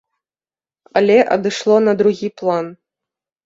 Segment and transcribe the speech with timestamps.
[1.01, 2.65] Але адышло на другі план.